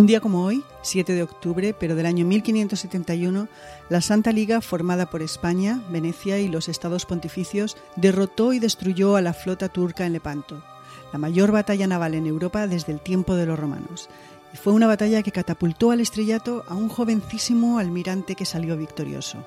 Un 0.00 0.06
día 0.06 0.22
como 0.22 0.46
hoy, 0.46 0.64
7 0.80 1.12
de 1.12 1.22
octubre, 1.22 1.74
pero 1.78 1.94
del 1.94 2.06
año 2.06 2.24
1571, 2.24 3.48
la 3.90 4.00
Santa 4.00 4.32
Liga, 4.32 4.62
formada 4.62 5.10
por 5.10 5.20
España, 5.20 5.82
Venecia 5.90 6.38
y 6.38 6.48
los 6.48 6.70
estados 6.70 7.04
pontificios, 7.04 7.76
derrotó 7.96 8.54
y 8.54 8.60
destruyó 8.60 9.16
a 9.16 9.20
la 9.20 9.34
flota 9.34 9.68
turca 9.68 10.06
en 10.06 10.14
Lepanto, 10.14 10.64
la 11.12 11.18
mayor 11.18 11.52
batalla 11.52 11.86
naval 11.86 12.14
en 12.14 12.26
Europa 12.26 12.66
desde 12.66 12.92
el 12.92 13.00
tiempo 13.02 13.34
de 13.34 13.44
los 13.44 13.58
romanos. 13.58 14.08
Y 14.54 14.56
fue 14.56 14.72
una 14.72 14.86
batalla 14.86 15.22
que 15.22 15.32
catapultó 15.32 15.90
al 15.90 16.00
estrellato 16.00 16.64
a 16.66 16.74
un 16.76 16.88
jovencísimo 16.88 17.78
almirante 17.78 18.36
que 18.36 18.46
salió 18.46 18.78
victorioso, 18.78 19.46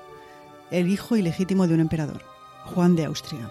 el 0.70 0.88
hijo 0.88 1.16
ilegítimo 1.16 1.66
de 1.66 1.74
un 1.74 1.80
emperador, 1.80 2.22
Juan 2.66 2.94
de 2.94 3.06
Austria. 3.06 3.50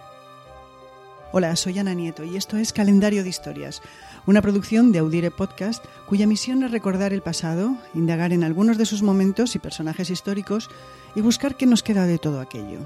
Hola, 1.35 1.55
soy 1.55 1.79
Ana 1.79 1.95
Nieto 1.95 2.23
y 2.23 2.37
esto 2.37 2.57
es 2.57 2.71
Calendario 2.71 3.23
de 3.23 3.29
Historias, 3.29 3.81
una 4.25 4.41
producción 4.41 4.91
de 4.91 4.99
Audire 4.99 5.31
Podcast 5.31 5.83
cuya 6.07 6.27
misión 6.27 6.63
es 6.63 6.71
recordar 6.71 7.13
el 7.13 7.21
pasado, 7.21 7.75
indagar 7.93 8.33
en 8.33 8.43
algunos 8.43 8.77
de 8.77 8.85
sus 8.85 9.03
momentos 9.03 9.55
y 9.55 9.59
personajes 9.59 10.09
históricos 10.09 10.69
y 11.15 11.21
buscar 11.21 11.55
qué 11.55 11.65
nos 11.65 11.83
queda 11.83 12.05
de 12.05 12.17
todo 12.17 12.39
aquello. 12.39 12.79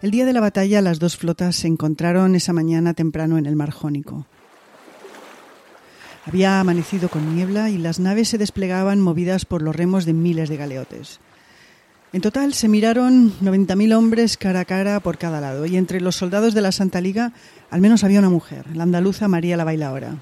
El 0.00 0.12
día 0.12 0.26
de 0.26 0.32
la 0.32 0.40
batalla 0.40 0.80
las 0.80 1.00
dos 1.00 1.16
flotas 1.16 1.56
se 1.56 1.66
encontraron 1.66 2.36
esa 2.36 2.52
mañana 2.52 2.94
temprano 2.94 3.36
en 3.36 3.46
el 3.46 3.56
mar 3.56 3.70
Jónico. 3.70 4.26
Había 6.24 6.60
amanecido 6.60 7.08
con 7.08 7.34
niebla 7.34 7.70
y 7.70 7.78
las 7.78 7.98
naves 7.98 8.28
se 8.28 8.38
desplegaban 8.38 9.00
movidas 9.00 9.44
por 9.44 9.62
los 9.62 9.74
remos 9.74 10.04
de 10.04 10.12
miles 10.12 10.48
de 10.48 10.56
galeotes. 10.56 11.20
En 12.12 12.22
total 12.22 12.54
se 12.54 12.68
miraron 12.68 13.32
90.000 13.40 13.94
hombres 13.94 14.38
cara 14.38 14.60
a 14.60 14.64
cara 14.64 14.98
por 15.00 15.18
cada 15.18 15.42
lado 15.42 15.66
y 15.66 15.76
entre 15.76 16.00
los 16.00 16.16
soldados 16.16 16.54
de 16.54 16.62
la 16.62 16.72
Santa 16.72 17.02
Liga 17.02 17.32
al 17.70 17.82
menos 17.82 18.02
había 18.02 18.18
una 18.18 18.30
mujer, 18.30 18.64
la 18.74 18.84
andaluza 18.84 19.28
María 19.28 19.58
la 19.58 19.64
Bailaora. 19.64 20.16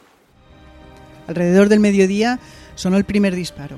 Alrededor 1.28 1.68
del 1.68 1.78
mediodía 1.78 2.40
sonó 2.74 2.96
el 2.96 3.04
primer 3.04 3.36
disparo. 3.36 3.76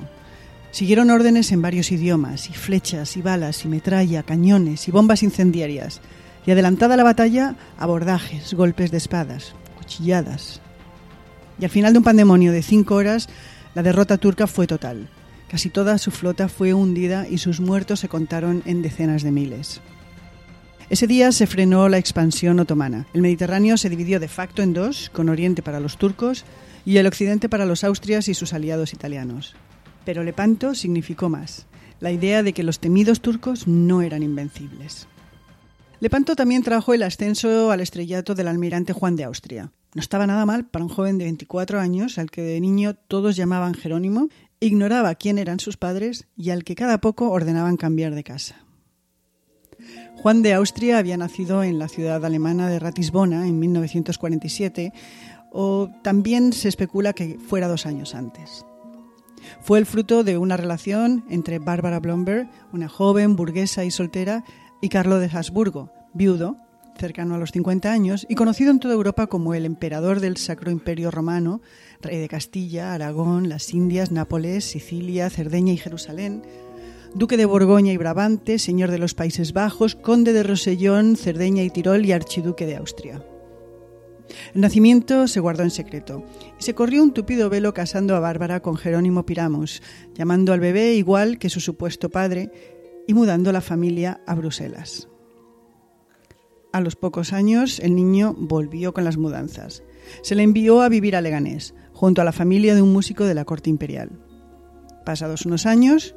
Siguieron 0.71 1.11
órdenes 1.11 1.51
en 1.51 1.61
varios 1.61 1.91
idiomas, 1.91 2.49
y 2.49 2.53
flechas, 2.53 3.17
y 3.17 3.21
balas, 3.21 3.65
y 3.65 3.67
metralla, 3.67 4.23
cañones, 4.23 4.87
y 4.87 4.91
bombas 4.91 5.23
incendiarias. 5.23 5.99
Y 6.45 6.51
adelantada 6.51 6.95
la 6.95 7.03
batalla, 7.03 7.55
abordajes, 7.77 8.53
golpes 8.53 8.91
de 8.91 8.97
espadas, 8.97 9.53
cuchilladas. 9.77 10.61
Y 11.59 11.65
al 11.65 11.71
final 11.71 11.93
de 11.93 11.99
un 11.99 12.03
pandemonio 12.03 12.51
de 12.51 12.61
cinco 12.61 12.95
horas, 12.95 13.29
la 13.73 13.81
derrota 13.81 14.17
turca 14.17 14.45
fue 14.45 14.67
total. 14.67 15.09
Casi 15.49 15.69
toda 15.69 15.97
su 15.97 16.11
flota 16.11 16.47
fue 16.47 16.73
hundida 16.73 17.27
y 17.27 17.39
sus 17.39 17.59
muertos 17.59 17.99
se 17.99 18.07
contaron 18.07 18.61
en 18.65 18.83
decenas 18.83 19.23
de 19.23 19.31
miles. 19.31 19.81
Ese 20.89 21.07
día 21.07 21.31
se 21.31 21.47
frenó 21.47 21.89
la 21.89 21.97
expansión 21.97 22.59
otomana. 22.59 23.07
El 23.13 23.21
Mediterráneo 23.21 23.75
se 23.77 23.89
dividió 23.89 24.19
de 24.19 24.27
facto 24.27 24.61
en 24.61 24.73
dos, 24.73 25.09
con 25.11 25.29
Oriente 25.29 25.63
para 25.63 25.79
los 25.79 25.97
turcos 25.97 26.45
y 26.85 26.97
el 26.97 27.07
Occidente 27.07 27.49
para 27.49 27.65
los 27.65 27.83
austrias 27.83 28.27
y 28.27 28.33
sus 28.33 28.53
aliados 28.53 28.93
italianos. 28.93 29.55
Pero 30.05 30.23
Lepanto 30.23 30.75
significó 30.75 31.29
más, 31.29 31.65
la 31.99 32.11
idea 32.11 32.43
de 32.43 32.53
que 32.53 32.63
los 32.63 32.79
temidos 32.79 33.21
turcos 33.21 33.67
no 33.67 34.01
eran 34.01 34.23
invencibles. 34.23 35.07
Lepanto 35.99 36.35
también 36.35 36.63
trajo 36.63 36.93
el 36.93 37.03
ascenso 37.03 37.71
al 37.71 37.81
estrellato 37.81 38.33
del 38.33 38.47
almirante 38.47 38.93
Juan 38.93 39.15
de 39.15 39.25
Austria. 39.25 39.71
No 39.93 40.01
estaba 40.01 40.27
nada 40.27 40.45
mal 40.45 40.65
para 40.65 40.85
un 40.85 40.89
joven 40.89 41.17
de 41.17 41.25
24 41.25 41.79
años 41.79 42.17
al 42.17 42.31
que 42.31 42.41
de 42.41 42.61
niño 42.61 42.93
todos 42.93 43.35
llamaban 43.35 43.73
Jerónimo 43.73 44.29
Ignoraba 44.61 45.15
quién 45.15 45.37
eran 45.37 45.59
sus 45.59 45.77
padres 45.77 46.27
y 46.35 46.49
al 46.49 46.63
que 46.63 46.75
cada 46.75 46.99
poco 46.99 47.29
ordenaban 47.29 47.77
cambiar 47.77 48.13
de 48.13 48.23
casa. 48.23 48.55
Juan 50.17 50.41
de 50.41 50.53
Austria 50.53 50.97
había 50.97 51.15
nacido 51.15 51.63
en 51.63 51.79
la 51.79 51.87
ciudad 51.87 52.25
alemana 52.25 52.67
de 52.67 52.79
Ratisbona 52.79 53.47
en 53.47 53.57
1947 53.57 54.91
o 55.51 55.89
también 56.03 56.51
se 56.51 56.67
especula 56.67 57.13
que 57.13 57.39
fuera 57.39 57.69
dos 57.69 57.85
años 57.85 58.13
antes. 58.15 58.65
Fue 59.61 59.79
el 59.79 59.85
fruto 59.85 60.23
de 60.25 60.37
una 60.37 60.57
relación 60.57 61.23
entre 61.29 61.59
Bárbara 61.59 61.99
Blomberg, 61.99 62.49
una 62.73 62.89
joven 62.89 63.37
burguesa 63.37 63.85
y 63.85 63.91
soltera, 63.91 64.43
y 64.81 64.89
Carlo 64.89 65.19
de 65.19 65.29
Habsburgo, 65.31 65.91
viudo, 66.13 66.57
cercano 66.99 67.35
a 67.35 67.37
los 67.39 67.51
50 67.51 67.91
años 67.91 68.27
y 68.29 68.35
conocido 68.35 68.71
en 68.71 68.79
toda 68.79 68.93
Europa 68.93 69.27
como 69.27 69.55
el 69.55 69.65
emperador 69.65 70.19
del 70.19 70.37
Sacro 70.37 70.69
Imperio 70.69 71.09
Romano, 71.09 71.61
rey 72.01 72.19
de 72.19 72.27
Castilla, 72.27 72.93
Aragón, 72.93 73.49
las 73.49 73.73
Indias, 73.73 74.11
Nápoles, 74.11 74.65
Sicilia, 74.65 75.29
Cerdeña 75.29 75.73
y 75.73 75.77
Jerusalén, 75.77 76.43
duque 77.15 77.37
de 77.37 77.45
Borgoña 77.45 77.93
y 77.93 77.97
Brabante, 77.97 78.59
señor 78.59 78.91
de 78.91 78.99
los 78.99 79.15
Países 79.15 79.53
Bajos, 79.53 79.95
conde 79.95 80.33
de 80.33 80.43
Rosellón, 80.43 81.15
Cerdeña 81.15 81.63
y 81.63 81.69
Tirol 81.69 82.05
y 82.05 82.11
archiduque 82.11 82.65
de 82.65 82.75
Austria. 82.75 83.23
El 84.53 84.61
nacimiento 84.61 85.27
se 85.27 85.39
guardó 85.39 85.63
en 85.63 85.71
secreto 85.71 86.23
y 86.59 86.63
se 86.63 86.75
corrió 86.75 87.01
un 87.01 87.13
tupido 87.13 87.49
velo 87.49 87.73
casando 87.73 88.15
a 88.15 88.19
Bárbara 88.19 88.61
con 88.61 88.75
Jerónimo 88.77 89.25
Piramos, 89.25 89.81
llamando 90.13 90.53
al 90.53 90.59
bebé 90.59 90.93
igual 90.93 91.39
que 91.39 91.49
su 91.49 91.59
supuesto 91.59 92.09
padre 92.09 92.51
y 93.07 93.13
mudando 93.13 93.51
la 93.51 93.61
familia 93.61 94.21
a 94.27 94.35
Bruselas. 94.35 95.08
A 96.71 96.81
los 96.81 96.95
pocos 96.95 97.33
años, 97.33 97.79
el 97.79 97.95
niño 97.95 98.35
volvió 98.37 98.93
con 98.93 99.03
las 99.03 99.17
mudanzas. 99.17 99.81
Se 100.21 100.35
le 100.35 100.43
envió 100.43 100.81
a 100.81 100.89
vivir 100.89 101.15
a 101.15 101.21
Leganés, 101.21 101.73
junto 101.93 102.21
a 102.21 102.25
la 102.25 102.31
familia 102.31 102.75
de 102.75 102.83
un 102.83 102.93
músico 102.93 103.25
de 103.25 103.33
la 103.33 103.43
corte 103.43 103.71
imperial. 103.71 104.11
Pasados 105.03 105.47
unos 105.47 105.65
años, 105.65 106.15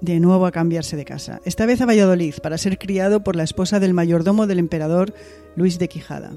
de 0.00 0.20
nuevo 0.20 0.46
a 0.46 0.52
cambiarse 0.52 0.96
de 0.96 1.04
casa, 1.04 1.40
esta 1.44 1.66
vez 1.66 1.80
a 1.80 1.86
Valladolid, 1.86 2.34
para 2.42 2.58
ser 2.58 2.78
criado 2.78 3.24
por 3.24 3.34
la 3.34 3.42
esposa 3.42 3.80
del 3.80 3.92
mayordomo 3.92 4.46
del 4.46 4.60
emperador 4.60 5.14
Luis 5.56 5.80
de 5.80 5.88
Quijada. 5.88 6.32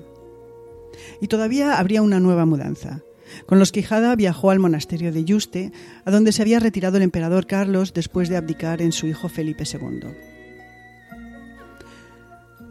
Y 1.21 1.27
todavía 1.27 1.77
habría 1.77 2.01
una 2.01 2.19
nueva 2.19 2.45
mudanza. 2.45 3.03
Con 3.45 3.59
los 3.59 3.71
Quijada 3.71 4.15
viajó 4.15 4.49
al 4.49 4.59
monasterio 4.59 5.11
de 5.11 5.23
Yuste, 5.23 5.71
a 6.03 6.09
donde 6.09 6.31
se 6.31 6.41
había 6.41 6.59
retirado 6.59 6.97
el 6.97 7.03
emperador 7.03 7.45
Carlos 7.45 7.93
después 7.93 8.27
de 8.27 8.37
abdicar 8.37 8.81
en 8.81 8.91
su 8.91 9.05
hijo 9.05 9.29
Felipe 9.29 9.65
II. 9.71 10.34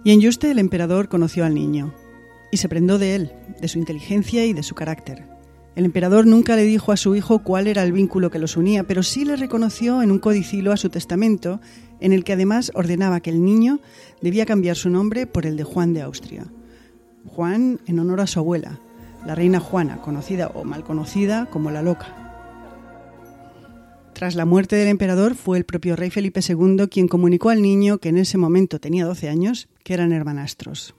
Y 0.05 0.13
en 0.13 0.21
Yuste 0.21 0.51
el 0.51 0.59
emperador 0.59 1.09
conoció 1.09 1.47
al 1.47 1.55
niño 1.55 1.95
y 2.51 2.59
se 2.59 2.69
prendó 2.69 2.99
de 2.99 3.15
él, 3.17 3.33
de 3.61 3.69
su 3.69 3.79
inteligencia 3.79 4.45
y 4.45 4.53
de 4.53 4.63
su 4.63 4.75
carácter. 4.75 5.25
El 5.77 5.87
emperador 5.87 6.27
nunca 6.27 6.55
le 6.55 6.63
dijo 6.63 6.93
a 6.93 6.97
su 6.97 7.17
hijo 7.17 7.41
cuál 7.41 7.67
era 7.67 7.83
el 7.83 7.93
vínculo 7.93 8.31
que 8.31 8.39
los 8.39 8.57
unía, 8.57 8.85
pero 8.85 9.03
sí 9.03 9.25
le 9.25 9.35
reconoció 9.35 10.03
en 10.03 10.13
un 10.13 10.21
codicilo 10.21 10.73
a 10.73 10.77
su 10.77 10.89
testamento, 10.89 11.61
en 12.01 12.13
el 12.13 12.23
que 12.23 12.35
además 12.35 12.71
ordenaba 12.75 13.21
que 13.21 13.31
el 13.31 13.45
niño 13.45 13.81
debía 14.21 14.47
cambiar 14.47 14.77
su 14.77 14.91
nombre 14.91 15.27
por 15.27 15.47
el 15.47 15.57
de 15.57 15.65
Juan 15.65 15.95
de 15.95 16.03
Austria. 16.03 16.45
Juan 17.27 17.81
en 17.87 17.99
honor 17.99 18.21
a 18.21 18.27
su 18.27 18.39
abuela, 18.39 18.79
la 19.27 19.35
reina 19.35 19.59
Juana, 19.59 19.97
conocida 19.97 20.49
o 20.49 20.65
mal 20.65 20.85
conocida 20.85 21.47
como 21.47 21.71
la 21.71 21.83
Loca. 21.83 22.24
Tras 24.15 24.37
la 24.37 24.45
muerte 24.45 24.77
del 24.77 24.87
emperador, 24.87 25.35
fue 25.35 25.59
el 25.59 25.65
propio 25.65 25.97
rey 25.97 26.09
Felipe 26.09 26.39
II 26.49 26.87
quien 26.89 27.09
comunicó 27.09 27.51
al 27.51 27.61
niño, 27.61 27.99
que 27.99 28.11
en 28.11 28.17
ese 28.17 28.39
momento 28.39 28.79
tenía 28.79 29.05
12 29.07 29.29
años, 29.29 29.69
que 29.83 29.93
eran 29.93 30.13
hermanastros. 30.13 30.95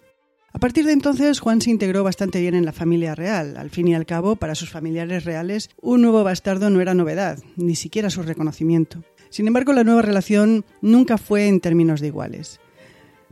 A 0.51 0.59
partir 0.59 0.85
de 0.85 0.91
entonces, 0.91 1.39
Juan 1.39 1.61
se 1.61 1.69
integró 1.69 2.03
bastante 2.03 2.41
bien 2.41 2.55
en 2.55 2.65
la 2.65 2.73
familia 2.73 3.15
real. 3.15 3.55
Al 3.55 3.69
fin 3.69 3.87
y 3.87 3.95
al 3.95 4.05
cabo, 4.05 4.35
para 4.35 4.53
sus 4.53 4.69
familiares 4.69 5.23
reales, 5.23 5.69
un 5.81 6.01
nuevo 6.01 6.25
bastardo 6.25 6.69
no 6.69 6.81
era 6.81 6.93
novedad, 6.93 7.39
ni 7.55 7.75
siquiera 7.75 8.09
su 8.09 8.21
reconocimiento. 8.21 9.01
Sin 9.29 9.47
embargo, 9.47 9.71
la 9.71 9.85
nueva 9.85 10.01
relación 10.01 10.65
nunca 10.81 11.17
fue 11.17 11.47
en 11.47 11.61
términos 11.61 12.01
de 12.01 12.07
iguales. 12.07 12.59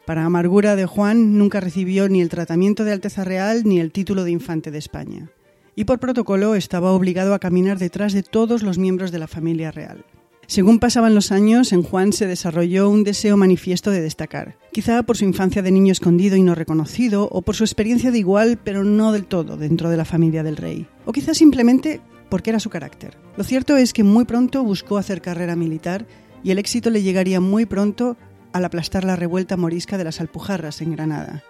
Para 0.06 0.24
amargura 0.24 0.78
de 0.78 0.86
Juan, 0.86 1.38
nunca 1.38 1.60
recibió 1.60 2.08
ni 2.08 2.22
el 2.22 2.30
tratamiento 2.30 2.86
de 2.86 2.94
Alteza 2.94 3.26
Real 3.26 3.64
ni 3.66 3.82
el 3.82 3.92
título 3.92 4.24
de 4.24 4.32
Infante 4.32 4.72
de 4.72 4.78
España 4.78 5.30
y 5.76 5.86
por 5.86 6.00
protocolo 6.00 6.56
estaba 6.56 6.92
obligado 6.92 7.34
a 7.34 7.40
caminar 7.40 7.80
detrás 7.80 8.14
de 8.14 8.24
todos 8.24 8.64
los 8.64 8.78
miembros 8.78 9.12
de 9.12 9.20
la 9.20 9.28
familia 9.28 9.72
real. 9.72 10.06
Según 10.46 10.80
pasaban 10.80 11.16
los 11.16 11.32
años, 11.32 11.72
en 11.72 11.84
Juan 11.84 12.12
se 12.12 12.28
desarrolló 12.28 12.90
un 12.90 13.04
deseo 13.04 13.38
manifiesto 13.38 13.92
de 13.92 14.02
destacar, 14.02 14.58
quizá 14.74 15.02
por 15.04 15.16
su 15.16 15.24
infancia 15.24 15.62
de 15.62 15.72
niño 15.72 15.94
escondido 15.94 16.36
y 16.36 16.44
no 16.44 16.54
reconocido, 16.54 17.30
o 17.32 17.42
por 17.42 17.56
su 17.56 17.64
experiencia 17.64 18.12
de 18.12 18.20
igual, 18.20 18.60
pero 18.62 18.84
no 18.84 19.14
del 19.14 19.26
todo, 19.26 19.56
dentro 19.56 19.90
de 19.90 19.98
la 19.98 20.06
familia 20.06 20.44
del 20.44 20.58
rey, 20.58 20.86
o 21.06 21.14
quizá 21.14 21.34
simplemente 21.34 22.02
porque 22.30 22.50
era 22.50 22.60
su 22.60 22.70
carácter. 22.70 23.18
Lo 23.38 23.44
cierto 23.44 23.78
es 23.78 23.94
que 23.94 24.04
muy 24.04 24.26
pronto 24.26 24.64
buscó 24.64 24.98
hacer 24.98 25.22
carrera 25.22 25.56
militar 25.56 26.06
y 26.44 26.52
el 26.52 26.60
éxito 26.60 26.90
le 26.90 27.04
llegaría 27.04 27.40
muy 27.40 27.66
pronto 27.66 28.18
al 28.52 28.66
aplastar 28.66 29.06
la 29.06 29.16
revuelta 29.16 29.56
morisca 29.56 29.98
de 29.98 30.04
las 30.04 30.20
Alpujarras 30.20 30.82
en 30.82 30.92
Granada 30.92 31.44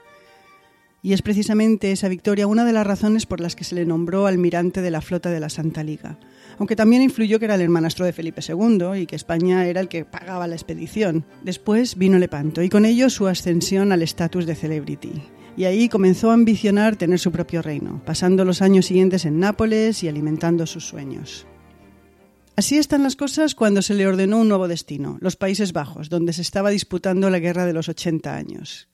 y 1.03 1.11
es 1.11 1.21
precisamente 1.21 1.91
esa 1.91 2.07
victoria 2.07 2.47
una 2.47 2.63
de 2.63 2.71
las 2.71 2.87
razones 2.87 3.25
por 3.25 3.41
las 3.41 3.57
que 3.57 3.65
se 3.65 3.75
le 3.75 3.85
nombró 3.85 4.25
almirante 4.25 4.81
de 4.81 4.89
la 4.89 5.01
flota 5.01 5.29
de 5.29 5.41
la 5.41 5.49
Santa 5.49 5.83
Liga, 5.83 6.17
aunque 6.57 6.77
también 6.77 7.01
influyó 7.01 7.39
que 7.39 7.45
era 7.45 7.55
el 7.55 7.61
hermanastro 7.61 8.05
de 8.05 8.13
Felipe 8.13 8.41
II 8.47 9.01
y 9.01 9.05
que 9.05 9.17
España 9.17 9.65
era 9.67 9.81
el 9.81 9.89
que 9.89 10.05
pagaba 10.05 10.47
la 10.47 10.55
expedición. 10.55 11.25
Después 11.43 11.97
vino 11.97 12.17
Lepanto 12.17 12.63
y 12.63 12.69
con 12.69 12.85
ello 12.85 13.09
su 13.09 13.27
ascensión 13.27 13.91
al 13.91 14.01
estatus 14.01 14.45
de 14.45 14.55
celebrity. 14.55 15.11
Y 15.57 15.65
ahí 15.65 15.89
comenzó 15.89 16.31
a 16.31 16.35
ambicionar 16.35 16.95
tener 16.95 17.19
su 17.19 17.31
propio 17.31 17.61
reino, 17.61 18.01
pasando 18.05 18.45
los 18.45 18.61
años 18.61 18.85
siguientes 18.85 19.25
en 19.25 19.39
Nápoles 19.39 20.03
y 20.03 20.07
alimentando 20.07 20.65
sus 20.65 20.87
sueños. 20.87 21.45
Así 22.55 22.77
están 22.77 23.03
las 23.03 23.15
cosas 23.15 23.55
cuando 23.55 23.81
se 23.81 23.93
le 23.93 24.07
ordenó 24.07 24.39
un 24.39 24.47
nuevo 24.47 24.67
destino, 24.67 25.17
los 25.19 25.35
Países 25.35 25.73
Bajos, 25.73 26.09
donde 26.09 26.33
se 26.33 26.43
estaba 26.43 26.69
disputando 26.69 27.29
la 27.29 27.39
guerra 27.39 27.65
de 27.65 27.73
los 27.73 27.89
80 27.89 28.35
años. 28.35 28.87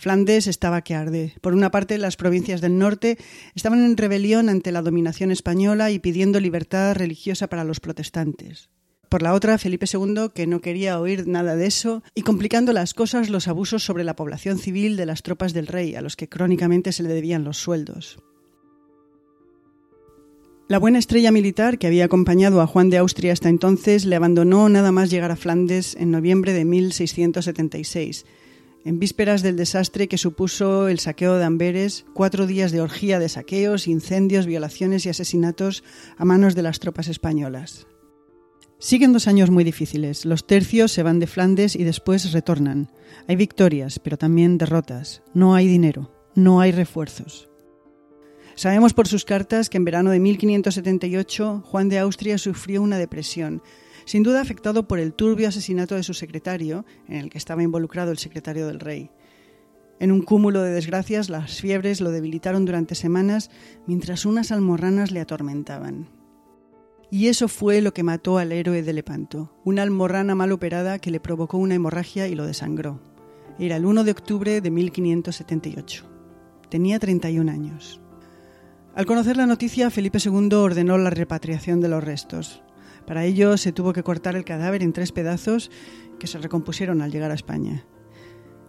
Flandes 0.00 0.46
estaba 0.46 0.80
que 0.80 0.94
arde. 0.94 1.34
Por 1.42 1.52
una 1.52 1.70
parte, 1.70 1.98
las 1.98 2.16
provincias 2.16 2.62
del 2.62 2.78
norte 2.78 3.18
estaban 3.54 3.84
en 3.84 3.98
rebelión 3.98 4.48
ante 4.48 4.72
la 4.72 4.80
dominación 4.80 5.30
española 5.30 5.90
y 5.90 5.98
pidiendo 5.98 6.40
libertad 6.40 6.94
religiosa 6.94 7.48
para 7.48 7.64
los 7.64 7.80
protestantes. 7.80 8.70
Por 9.10 9.20
la 9.20 9.34
otra, 9.34 9.58
Felipe 9.58 9.84
II, 9.92 10.30
que 10.34 10.46
no 10.46 10.62
quería 10.62 10.98
oír 10.98 11.26
nada 11.26 11.54
de 11.54 11.66
eso, 11.66 12.02
y 12.14 12.22
complicando 12.22 12.72
las 12.72 12.94
cosas 12.94 13.28
los 13.28 13.46
abusos 13.46 13.84
sobre 13.84 14.02
la 14.02 14.16
población 14.16 14.56
civil 14.56 14.96
de 14.96 15.04
las 15.04 15.22
tropas 15.22 15.52
del 15.52 15.66
rey, 15.66 15.94
a 15.94 16.00
los 16.00 16.16
que 16.16 16.30
crónicamente 16.30 16.92
se 16.92 17.02
le 17.02 17.10
debían 17.10 17.44
los 17.44 17.58
sueldos. 17.58 18.22
La 20.66 20.78
buena 20.78 20.98
estrella 20.98 21.30
militar 21.30 21.76
que 21.76 21.88
había 21.88 22.06
acompañado 22.06 22.62
a 22.62 22.66
Juan 22.66 22.88
de 22.88 22.96
Austria 22.96 23.34
hasta 23.34 23.50
entonces 23.50 24.06
le 24.06 24.16
abandonó 24.16 24.70
nada 24.70 24.92
más 24.92 25.10
llegar 25.10 25.30
a 25.30 25.36
Flandes 25.36 25.94
en 25.94 26.10
noviembre 26.10 26.54
de 26.54 26.64
1676 26.64 28.24
en 28.84 28.98
vísperas 28.98 29.42
del 29.42 29.56
desastre 29.56 30.08
que 30.08 30.18
supuso 30.18 30.88
el 30.88 30.98
saqueo 30.98 31.36
de 31.36 31.44
Amberes, 31.44 32.04
cuatro 32.14 32.46
días 32.46 32.72
de 32.72 32.80
orgía 32.80 33.18
de 33.18 33.28
saqueos, 33.28 33.86
incendios, 33.86 34.46
violaciones 34.46 35.06
y 35.06 35.08
asesinatos 35.08 35.84
a 36.16 36.24
manos 36.24 36.54
de 36.54 36.62
las 36.62 36.80
tropas 36.80 37.08
españolas. 37.08 37.86
Siguen 38.78 39.12
dos 39.12 39.28
años 39.28 39.50
muy 39.50 39.62
difíciles. 39.62 40.24
Los 40.24 40.46
tercios 40.46 40.90
se 40.90 41.02
van 41.02 41.18
de 41.20 41.26
Flandes 41.26 41.76
y 41.76 41.84
después 41.84 42.32
retornan. 42.32 42.90
Hay 43.28 43.36
victorias, 43.36 43.98
pero 43.98 44.16
también 44.16 44.56
derrotas. 44.56 45.22
No 45.34 45.54
hay 45.54 45.66
dinero, 45.66 46.10
no 46.34 46.60
hay 46.60 46.72
refuerzos. 46.72 47.50
Sabemos 48.54 48.94
por 48.94 49.06
sus 49.06 49.26
cartas 49.26 49.68
que 49.68 49.76
en 49.76 49.84
verano 49.84 50.10
de 50.10 50.20
1578 50.20 51.62
Juan 51.64 51.88
de 51.90 51.98
Austria 51.98 52.38
sufrió 52.38 52.82
una 52.82 52.98
depresión, 52.98 53.62
sin 54.04 54.22
duda 54.22 54.40
afectado 54.40 54.86
por 54.86 54.98
el 54.98 55.12
turbio 55.12 55.48
asesinato 55.48 55.94
de 55.94 56.02
su 56.02 56.14
secretario, 56.14 56.84
en 57.08 57.16
el 57.16 57.30
que 57.30 57.38
estaba 57.38 57.62
involucrado 57.62 58.10
el 58.10 58.18
secretario 58.18 58.66
del 58.66 58.80
rey. 58.80 59.10
En 60.00 60.12
un 60.12 60.22
cúmulo 60.22 60.62
de 60.62 60.70
desgracias, 60.70 61.28
las 61.28 61.60
fiebres 61.60 62.00
lo 62.00 62.10
debilitaron 62.10 62.64
durante 62.64 62.94
semanas 62.94 63.50
mientras 63.86 64.24
unas 64.24 64.50
almorranas 64.50 65.10
le 65.10 65.20
atormentaban. 65.20 66.08
Y 67.10 67.26
eso 67.26 67.48
fue 67.48 67.80
lo 67.82 67.92
que 67.92 68.02
mató 68.02 68.38
al 68.38 68.52
héroe 68.52 68.82
de 68.82 68.92
Lepanto, 68.92 69.52
una 69.64 69.82
almorrana 69.82 70.34
mal 70.34 70.52
operada 70.52 70.98
que 71.00 71.10
le 71.10 71.20
provocó 71.20 71.58
una 71.58 71.74
hemorragia 71.74 72.28
y 72.28 72.34
lo 72.34 72.46
desangró. 72.46 73.00
Era 73.58 73.76
el 73.76 73.84
1 73.84 74.04
de 74.04 74.10
octubre 74.12 74.60
de 74.60 74.70
1578. 74.70 76.06
Tenía 76.70 76.98
31 76.98 77.50
años. 77.50 78.00
Al 78.94 79.06
conocer 79.06 79.36
la 79.36 79.46
noticia, 79.46 79.90
Felipe 79.90 80.18
II 80.24 80.54
ordenó 80.54 80.96
la 80.98 81.10
repatriación 81.10 81.80
de 81.80 81.88
los 81.88 82.02
restos. 82.02 82.62
Para 83.10 83.24
ello 83.24 83.56
se 83.56 83.72
tuvo 83.72 83.92
que 83.92 84.04
cortar 84.04 84.36
el 84.36 84.44
cadáver 84.44 84.84
en 84.84 84.92
tres 84.92 85.10
pedazos 85.10 85.72
que 86.20 86.28
se 86.28 86.38
recompusieron 86.38 87.02
al 87.02 87.10
llegar 87.10 87.32
a 87.32 87.34
España. 87.34 87.84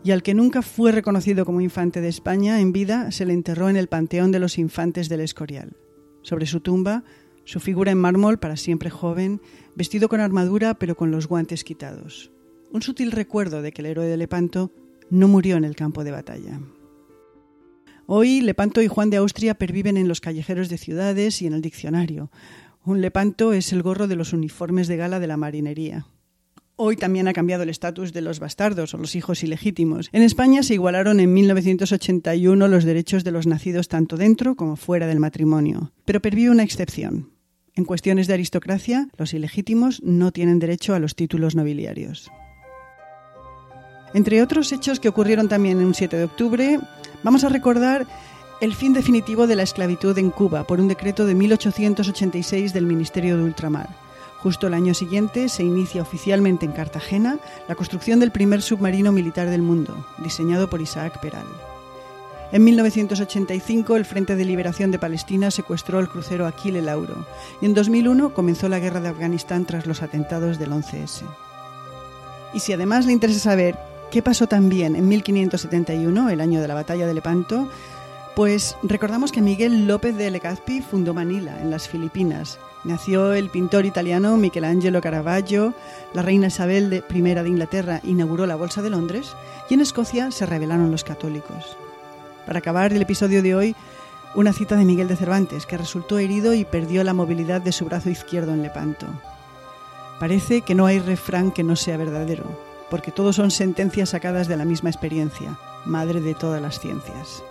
Y 0.03 0.09
al 0.09 0.23
que 0.23 0.33
nunca 0.33 0.63
fue 0.63 0.91
reconocido 0.91 1.45
como 1.45 1.61
infante 1.61 2.01
de 2.01 2.07
España 2.07 2.59
en 2.59 2.71
vida 2.71 3.11
se 3.11 3.27
le 3.27 3.33
enterró 3.33 3.69
en 3.69 3.77
el 3.77 3.87
Panteón 3.87 4.31
de 4.31 4.39
los 4.39 4.57
Infantes 4.57 5.09
del 5.09 5.19
Escorial. 5.19 5.77
Sobre 6.23 6.47
su 6.47 6.59
tumba, 6.59 7.03
su 7.43 7.59
figura 7.59 7.91
en 7.91 7.99
mármol, 7.99 8.39
para 8.39 8.57
siempre 8.57 8.89
joven, 8.89 9.43
vestido 9.75 10.09
con 10.09 10.21
armadura 10.21 10.73
pero 10.73 10.97
con 10.97 11.11
los 11.11 11.27
guantes 11.27 11.63
quitados. 11.63 12.31
Un 12.71 12.81
sutil 12.81 13.11
recuerdo 13.11 13.61
de 13.61 13.71
que 13.71 13.83
el 13.83 13.89
héroe 13.89 14.07
de 14.07 14.17
Lepanto 14.17 14.71
no 15.11 15.27
murió 15.27 15.55
en 15.55 15.65
el 15.65 15.75
campo 15.75 16.03
de 16.03 16.09
batalla. 16.09 16.59
Hoy 18.07 18.41
Lepanto 18.41 18.81
y 18.81 18.87
Juan 18.87 19.11
de 19.11 19.17
Austria 19.17 19.53
perviven 19.53 19.97
en 19.97 20.07
los 20.07 20.19
callejeros 20.19 20.67
de 20.67 20.79
ciudades 20.79 21.43
y 21.43 21.47
en 21.47 21.53
el 21.53 21.61
diccionario, 21.61 22.31
un 22.83 23.01
lepanto 23.01 23.53
es 23.53 23.71
el 23.73 23.83
gorro 23.83 24.07
de 24.07 24.15
los 24.15 24.33
uniformes 24.33 24.87
de 24.87 24.97
gala 24.97 25.19
de 25.19 25.27
la 25.27 25.37
marinería. 25.37 26.07
Hoy 26.75 26.95
también 26.95 27.27
ha 27.27 27.33
cambiado 27.33 27.61
el 27.61 27.69
estatus 27.69 28.11
de 28.11 28.21
los 28.21 28.39
bastardos 28.39 28.93
o 28.93 28.97
los 28.97 29.15
hijos 29.15 29.43
ilegítimos. 29.43 30.09
En 30.13 30.23
España 30.23 30.63
se 30.63 30.73
igualaron 30.73 31.19
en 31.19 31.31
1981 31.31 32.67
los 32.67 32.85
derechos 32.85 33.23
de 33.23 33.31
los 33.31 33.45
nacidos 33.45 33.87
tanto 33.87 34.17
dentro 34.17 34.55
como 34.55 34.75
fuera 34.77 35.05
del 35.05 35.19
matrimonio. 35.19 35.91
Pero 36.05 36.21
pervive 36.21 36.49
una 36.49 36.63
excepción. 36.63 37.29
En 37.75 37.85
cuestiones 37.85 38.25
de 38.25 38.33
aristocracia, 38.33 39.09
los 39.17 39.33
ilegítimos 39.33 40.01
no 40.01 40.31
tienen 40.31 40.57
derecho 40.57 40.95
a 40.95 40.99
los 40.99 41.15
títulos 41.15 41.55
nobiliarios. 41.55 42.31
Entre 44.13 44.41
otros 44.41 44.71
hechos 44.71 44.99
que 44.99 45.07
ocurrieron 45.07 45.47
también 45.47 45.79
en 45.79 45.85
un 45.85 45.93
7 45.93 46.17
de 46.17 46.23
octubre, 46.23 46.79
vamos 47.23 47.43
a 47.43 47.49
recordar 47.49 48.07
el 48.61 48.75
fin 48.75 48.93
definitivo 48.93 49.47
de 49.47 49.55
la 49.55 49.63
esclavitud 49.63 50.15
en 50.19 50.29
Cuba 50.29 50.63
por 50.65 50.79
un 50.79 50.87
decreto 50.87 51.25
de 51.25 51.33
1886 51.33 52.73
del 52.73 52.85
Ministerio 52.85 53.35
de 53.35 53.43
Ultramar. 53.43 53.89
Justo 54.37 54.67
el 54.67 54.75
año 54.75 54.93
siguiente 54.93 55.49
se 55.49 55.63
inicia 55.63 56.03
oficialmente 56.03 56.67
en 56.67 56.71
Cartagena 56.71 57.39
la 57.67 57.73
construcción 57.73 58.19
del 58.19 58.31
primer 58.31 58.61
submarino 58.61 59.11
militar 59.11 59.49
del 59.49 59.63
mundo, 59.63 60.05
diseñado 60.19 60.69
por 60.69 60.79
Isaac 60.79 61.19
Peral. 61.19 61.45
En 62.51 62.63
1985 62.63 63.95
el 63.95 64.05
Frente 64.05 64.35
de 64.35 64.45
Liberación 64.45 64.91
de 64.91 64.99
Palestina 64.99 65.49
secuestró 65.49 65.99
el 65.99 66.07
crucero 66.07 66.45
Aquile 66.45 66.83
Lauro 66.83 67.25
y 67.61 67.65
en 67.65 67.73
2001 67.73 68.31
comenzó 68.35 68.69
la 68.69 68.79
guerra 68.79 69.01
de 69.01 69.09
Afganistán 69.09 69.65
tras 69.65 69.87
los 69.87 70.03
atentados 70.03 70.59
del 70.59 70.71
11S. 70.71 71.23
Y 72.53 72.59
si 72.59 72.73
además 72.73 73.07
le 73.07 73.13
interesa 73.13 73.39
saber 73.39 73.75
qué 74.11 74.21
pasó 74.21 74.45
también 74.45 74.95
en 74.95 75.07
1571, 75.07 76.29
el 76.29 76.41
año 76.41 76.61
de 76.61 76.67
la 76.67 76.75
batalla 76.75 77.07
de 77.07 77.13
Lepanto, 77.15 77.69
pues 78.35 78.77
recordamos 78.83 79.31
que 79.31 79.41
Miguel 79.41 79.87
López 79.87 80.15
de 80.15 80.31
Legazpi 80.31 80.81
fundó 80.81 81.13
Manila, 81.13 81.59
en 81.61 81.69
las 81.69 81.87
Filipinas. 81.87 82.59
Nació 82.83 83.33
el 83.33 83.49
pintor 83.49 83.85
italiano 83.85 84.37
Michelangelo 84.37 85.01
Caravaggio, 85.01 85.73
la 86.13 86.21
reina 86.21 86.47
Isabel 86.47 87.03
I 87.13 87.21
de 87.21 87.47
Inglaterra 87.47 87.99
inauguró 88.03 88.47
la 88.47 88.55
Bolsa 88.55 88.81
de 88.81 88.89
Londres 88.89 89.33
y 89.69 89.75
en 89.75 89.81
Escocia 89.81 90.31
se 90.31 90.45
rebelaron 90.45 90.91
los 90.91 91.03
católicos. 91.03 91.77
Para 92.45 92.59
acabar 92.59 92.93
el 92.93 93.01
episodio 93.01 93.43
de 93.43 93.53
hoy, 93.53 93.75
una 94.33 94.53
cita 94.53 94.75
de 94.75 94.85
Miguel 94.85 95.09
de 95.09 95.17
Cervantes, 95.17 95.65
que 95.65 95.77
resultó 95.77 96.17
herido 96.17 96.53
y 96.53 96.63
perdió 96.63 97.03
la 97.03 97.13
movilidad 97.13 97.61
de 97.61 97.73
su 97.73 97.85
brazo 97.85 98.09
izquierdo 98.09 98.53
en 98.53 98.63
Lepanto. 98.63 99.07
Parece 100.19 100.61
que 100.61 100.73
no 100.73 100.85
hay 100.85 100.99
refrán 100.99 101.51
que 101.51 101.63
no 101.63 101.75
sea 101.75 101.97
verdadero, 101.97 102.45
porque 102.89 103.11
todos 103.11 103.35
son 103.35 103.51
sentencias 103.51 104.09
sacadas 104.09 104.47
de 104.47 104.55
la 104.55 104.65
misma 104.65 104.89
experiencia, 104.89 105.57
madre 105.85 106.21
de 106.21 106.33
todas 106.33 106.61
las 106.61 106.79
ciencias. 106.79 107.43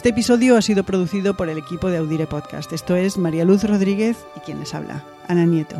Este 0.00 0.08
episodio 0.08 0.56
ha 0.56 0.62
sido 0.62 0.82
producido 0.82 1.34
por 1.34 1.50
el 1.50 1.58
equipo 1.58 1.90
de 1.90 1.98
Audire 1.98 2.26
Podcast. 2.26 2.72
Esto 2.72 2.96
es 2.96 3.18
María 3.18 3.44
Luz 3.44 3.64
Rodríguez 3.64 4.16
y 4.34 4.40
quien 4.40 4.58
les 4.58 4.74
habla, 4.74 5.04
Ana 5.28 5.44
Nieto. 5.44 5.76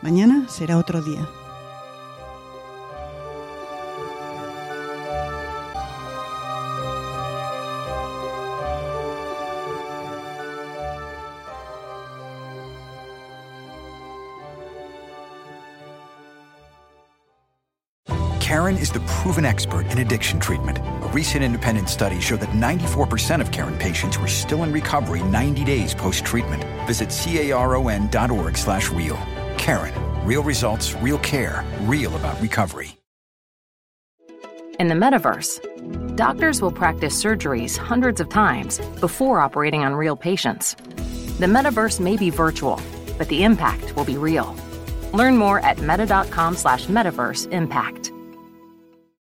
Mañana 0.00 0.46
será 0.48 0.78
otro 0.78 1.02
día. 1.02 1.28
Karen 18.48 18.78
is 18.78 18.90
the 18.90 19.00
proven 19.00 19.44
expert 19.44 19.84
in 19.88 19.98
addiction 19.98 20.40
treatment. 20.40 20.78
A 20.78 21.08
recent 21.12 21.44
independent 21.44 21.86
study 21.86 22.18
showed 22.18 22.40
that 22.40 22.48
94% 22.54 23.42
of 23.42 23.52
Karen 23.52 23.76
patients 23.76 24.18
were 24.18 24.26
still 24.26 24.62
in 24.62 24.72
recovery 24.72 25.22
90 25.22 25.64
days 25.64 25.92
post-treatment. 25.92 26.64
Visit 26.86 27.10
caron.org 27.10 28.56
slash 28.56 28.90
real. 28.90 29.18
Karen. 29.58 29.92
Real 30.26 30.42
results, 30.42 30.94
real 30.94 31.18
care, 31.18 31.62
real 31.82 32.16
about 32.16 32.40
recovery. 32.40 32.96
In 34.78 34.88
the 34.88 34.94
metaverse, 34.94 36.16
doctors 36.16 36.62
will 36.62 36.72
practice 36.72 37.22
surgeries 37.22 37.76
hundreds 37.76 38.18
of 38.18 38.30
times 38.30 38.78
before 38.98 39.40
operating 39.40 39.84
on 39.84 39.94
real 39.94 40.16
patients. 40.16 40.74
The 41.38 41.52
metaverse 41.52 42.00
may 42.00 42.16
be 42.16 42.30
virtual, 42.30 42.80
but 43.18 43.28
the 43.28 43.44
impact 43.44 43.94
will 43.94 44.06
be 44.06 44.16
real. 44.16 44.56
Learn 45.12 45.36
more 45.36 45.60
at 45.60 45.82
meta.com 45.82 46.56
slash 46.56 46.86
metaverse 46.86 47.52
impact. 47.52 48.10